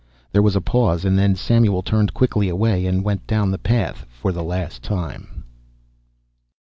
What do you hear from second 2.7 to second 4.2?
and went down the path